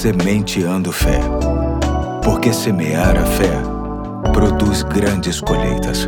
[0.00, 1.20] Sementeando Fé.
[2.24, 3.52] Porque semear a fé
[4.32, 6.06] produz grandes colheitas.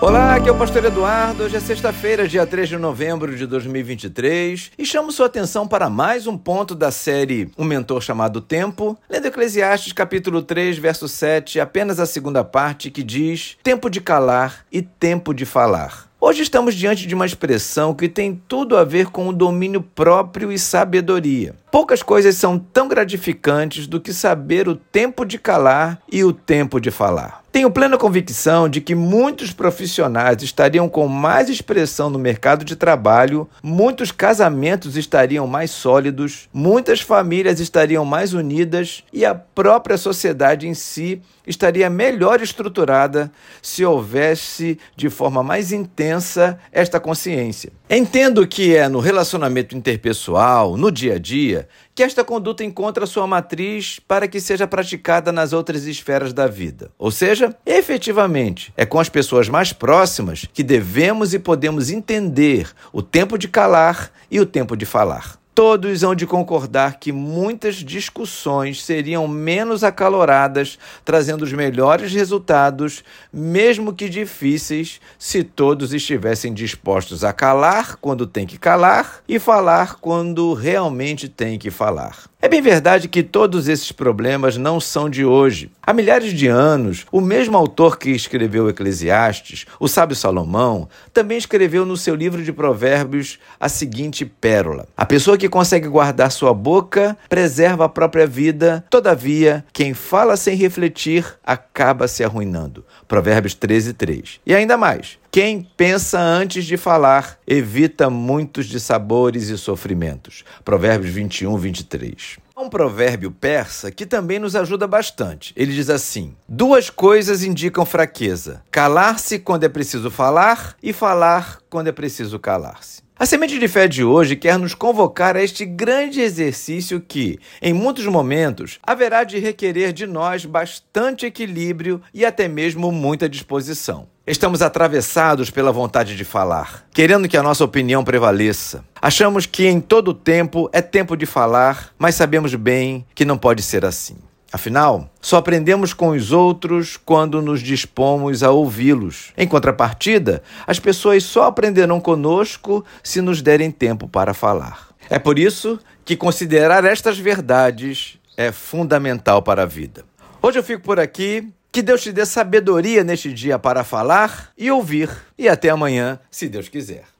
[0.00, 1.44] Olá, aqui é o Pastor Eduardo.
[1.44, 6.26] Hoje é sexta-feira, dia 3 de novembro de 2023, e chamo sua atenção para mais
[6.26, 12.00] um ponto da série Um Mentor Chamado Tempo, lendo Eclesiastes capítulo 3, verso 7, apenas
[12.00, 16.07] a segunda parte que diz: Tempo de calar e tempo de falar.
[16.20, 20.50] Hoje estamos diante de uma expressão que tem tudo a ver com o domínio próprio
[20.50, 21.54] e sabedoria.
[21.70, 26.80] Poucas coisas são tão gratificantes do que saber o tempo de calar e o tempo
[26.80, 27.44] de falar.
[27.58, 33.48] Tenho plena convicção de que muitos profissionais estariam com mais expressão no mercado de trabalho,
[33.60, 40.74] muitos casamentos estariam mais sólidos, muitas famílias estariam mais unidas e a própria sociedade em
[40.74, 47.72] si estaria melhor estruturada se houvesse de forma mais intensa esta consciência.
[47.90, 51.66] Entendo que é no relacionamento interpessoal, no dia a dia,
[51.98, 56.92] que esta conduta encontra sua matriz para que seja praticada nas outras esferas da vida.
[56.96, 63.02] Ou seja, efetivamente, é com as pessoas mais próximas que devemos e podemos entender o
[63.02, 65.37] tempo de calar e o tempo de falar.
[65.58, 73.92] Todos hão de concordar que muitas discussões seriam menos acaloradas, trazendo os melhores resultados, mesmo
[73.92, 80.54] que difíceis, se todos estivessem dispostos a calar quando tem que calar e falar quando
[80.54, 82.30] realmente tem que falar.
[82.40, 85.72] É bem verdade que todos esses problemas não são de hoje.
[85.84, 91.84] Há milhares de anos, o mesmo autor que escreveu Eclesiastes, o sábio Salomão, também escreveu
[91.84, 97.18] no seu livro de Provérbios a seguinte pérola: A pessoa que consegue guardar sua boca
[97.28, 102.84] preserva a própria vida, todavia, quem fala sem refletir acaba se arruinando.
[103.08, 104.40] Provérbios 13, 3.
[104.46, 105.18] E ainda mais.
[105.40, 110.44] Quem pensa antes de falar evita muitos dissabores e sofrimentos.
[110.64, 112.38] Provérbios 21, 23.
[112.56, 115.52] Há um provérbio persa que também nos ajuda bastante.
[115.54, 121.86] Ele diz assim: Duas coisas indicam fraqueza: calar-se quando é preciso falar e falar quando
[121.86, 123.06] é preciso calar-se.
[123.16, 127.72] A semente de fé de hoje quer nos convocar a este grande exercício que, em
[127.72, 134.08] muitos momentos, haverá de requerer de nós bastante equilíbrio e até mesmo muita disposição.
[134.28, 138.84] Estamos atravessados pela vontade de falar, querendo que a nossa opinião prevaleça.
[139.00, 143.62] Achamos que em todo tempo é tempo de falar, mas sabemos bem que não pode
[143.62, 144.18] ser assim.
[144.52, 149.32] Afinal, só aprendemos com os outros quando nos dispomos a ouvi-los.
[149.34, 154.88] Em contrapartida, as pessoas só aprenderão conosco se nos derem tempo para falar.
[155.08, 160.04] É por isso que considerar estas verdades é fundamental para a vida.
[160.42, 161.50] Hoje eu fico por aqui.
[161.72, 165.10] Que Deus te dê sabedoria neste dia para falar e ouvir.
[165.36, 167.04] E até amanhã, se Deus quiser.